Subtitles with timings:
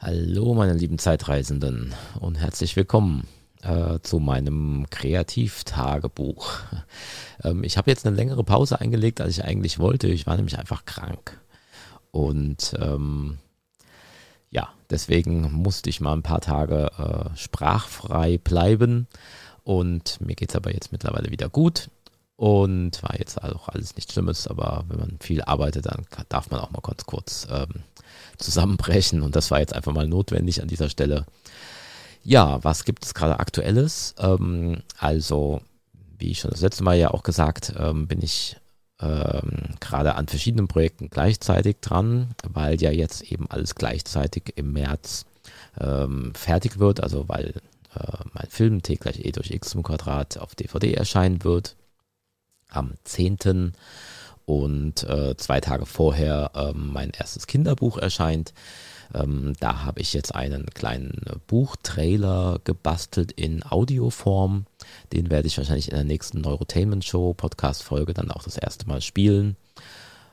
[0.00, 3.26] Hallo meine lieben Zeitreisenden und herzlich willkommen
[3.62, 6.52] äh, zu meinem Kreativtagebuch.
[7.42, 10.06] Ähm, ich habe jetzt eine längere Pause eingelegt, als ich eigentlich wollte.
[10.06, 11.40] Ich war nämlich einfach krank.
[12.12, 13.38] Und ähm,
[14.50, 19.08] ja, deswegen musste ich mal ein paar Tage äh, sprachfrei bleiben.
[19.64, 21.90] Und mir geht es aber jetzt mittlerweile wieder gut.
[22.38, 26.60] Und war jetzt auch alles nichts Schlimmes, aber wenn man viel arbeitet, dann darf man
[26.60, 27.82] auch mal ganz kurz ähm,
[28.36, 29.22] zusammenbrechen.
[29.22, 31.26] Und das war jetzt einfach mal notwendig an dieser Stelle.
[32.22, 34.14] Ja, was gibt es gerade Aktuelles?
[34.20, 35.62] Ähm, also,
[36.16, 38.56] wie ich schon das letzte Mal ja auch gesagt, ähm, bin ich
[39.00, 45.26] ähm, gerade an verschiedenen Projekten gleichzeitig dran, weil ja jetzt eben alles gleichzeitig im März
[45.80, 47.54] ähm, fertig wird, also weil
[47.96, 51.74] äh, mein Film T gleich E durch X zum Quadrat auf DVD erscheinen wird
[52.68, 53.72] am 10
[54.48, 58.54] und äh, zwei Tage vorher ähm, mein erstes Kinderbuch erscheint.
[59.14, 64.64] Ähm, da habe ich jetzt einen kleinen Buchtrailer gebastelt in Audioform.
[65.12, 68.86] Den werde ich wahrscheinlich in der nächsten Neurotainment Show Podcast Folge dann auch das erste
[68.86, 69.56] Mal spielen.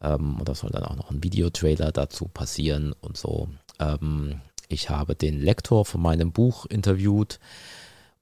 [0.00, 3.48] Ähm, und da soll dann auch noch ein Videotrailer dazu passieren und so.
[3.80, 7.40] Ähm, ich habe den Lektor von meinem Buch interviewt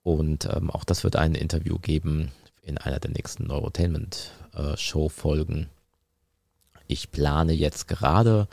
[0.02, 2.32] und ähm, auch das wird ein Interview geben
[2.64, 5.68] in einer der nächsten Neurotainment äh, Show Folgen.
[6.86, 8.48] Ich plane jetzt gerade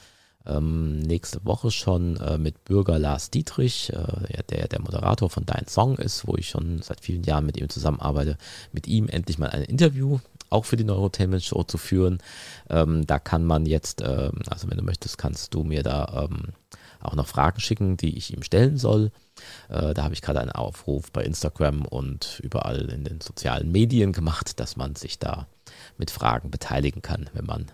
[0.46, 5.68] ähm, nächste Woche schon äh, mit Bürger Lars Dietrich, äh, der der Moderator von Dein
[5.68, 8.38] Song ist, wo ich schon seit vielen Jahren mit ihm zusammenarbeite,
[8.72, 12.20] mit ihm endlich mal ein Interview auch für die Neurotainment Show zu führen.
[12.70, 16.54] Ähm, da kann man jetzt, ähm, also wenn du möchtest, kannst du mir da ähm,
[17.04, 19.12] auch noch Fragen schicken, die ich ihm stellen soll.
[19.70, 24.14] Äh, da habe ich gerade einen Aufruf bei Instagram und überall in den sozialen Medien
[24.14, 25.48] gemacht, dass man sich da
[25.98, 27.72] mit Fragen beteiligen kann, wenn man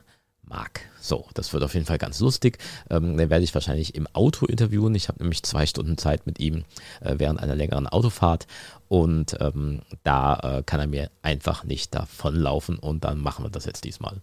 [0.50, 0.81] mag.
[1.00, 2.58] So, das wird auf jeden Fall ganz lustig.
[2.89, 4.95] Ähm, den werde ich wahrscheinlich im Auto interviewen.
[4.95, 6.64] Ich habe nämlich zwei Stunden Zeit mit ihm
[7.02, 8.48] äh, während einer längeren Autofahrt
[8.88, 13.66] und ähm, da äh, kann er mir einfach nicht davonlaufen und dann machen wir das
[13.66, 14.21] jetzt diesmal.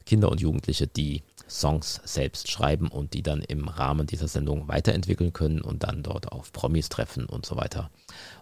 [0.06, 5.32] Kinder und Jugendliche, die Songs selbst schreiben und die dann im Rahmen dieser Sendung weiterentwickeln
[5.32, 7.90] können und dann dort auf Promis treffen und so weiter.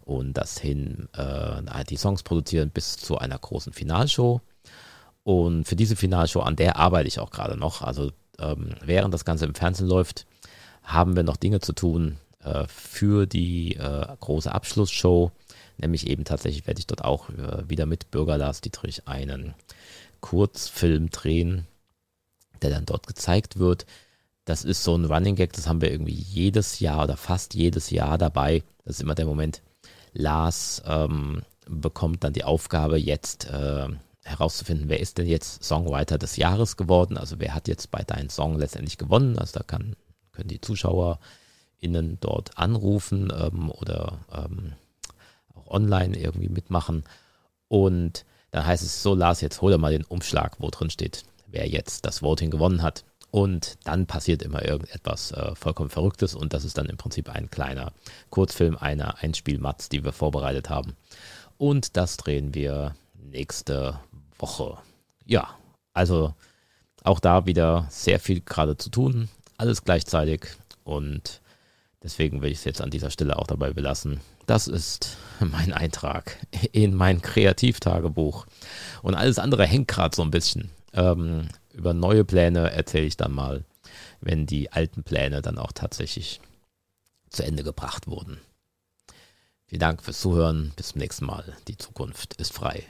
[0.04, 4.40] Und das hin, äh, die Songs produzieren bis zu einer großen Finalshow.
[5.22, 7.82] Und für diese Finalshow, an der arbeite ich auch gerade noch.
[7.82, 10.26] Also ähm, während das Ganze im Fernsehen läuft,
[10.82, 15.32] haben wir noch Dinge zu tun äh, für die äh, große Abschlussshow.
[15.78, 19.54] Nämlich eben tatsächlich werde ich dort auch äh, wieder mit Bürger Lars Dietrich einen
[20.20, 21.66] Kurzfilm drehen,
[22.62, 23.86] der dann dort gezeigt wird.
[24.44, 27.90] Das ist so ein Running Gag, das haben wir irgendwie jedes Jahr oder fast jedes
[27.90, 28.62] Jahr dabei.
[28.84, 29.62] Das ist immer der Moment,
[30.12, 33.88] Lars ähm, bekommt dann die Aufgabe, jetzt äh,
[34.24, 37.16] herauszufinden, wer ist denn jetzt Songwriter des Jahres geworden.
[37.16, 39.38] Also wer hat jetzt bei deinem Song letztendlich gewonnen.
[39.38, 39.96] Also da kann,
[40.32, 44.72] können die ZuschauerInnen dort anrufen ähm, oder ähm,
[45.54, 47.04] auch online irgendwie mitmachen.
[47.68, 51.24] Und dann heißt es so, Lars, jetzt hol dir mal den Umschlag, wo drin steht,
[51.56, 53.04] wer jetzt das Voting gewonnen hat.
[53.30, 57.50] Und dann passiert immer irgendetwas äh, vollkommen Verrücktes und das ist dann im Prinzip ein
[57.50, 57.92] kleiner
[58.30, 60.96] Kurzfilm einer Einspielmatz, die wir vorbereitet haben.
[61.58, 63.98] Und das drehen wir nächste
[64.38, 64.78] Woche.
[65.24, 65.48] Ja,
[65.92, 66.34] also
[67.02, 69.28] auch da wieder sehr viel gerade zu tun,
[69.58, 70.46] alles gleichzeitig
[70.84, 71.40] und
[72.02, 74.20] deswegen will ich es jetzt an dieser Stelle auch dabei belassen.
[74.46, 76.38] Das ist mein Eintrag
[76.72, 78.46] in mein Kreativtagebuch
[79.02, 80.70] und alles andere hängt gerade so ein bisschen.
[80.96, 83.64] Ähm, über neue Pläne erzähle ich dann mal,
[84.20, 86.40] wenn die alten Pläne dann auch tatsächlich
[87.30, 88.40] zu Ende gebracht wurden.
[89.66, 90.72] Vielen Dank fürs Zuhören.
[90.76, 91.56] Bis zum nächsten Mal.
[91.68, 92.84] Die Zukunft ist frei.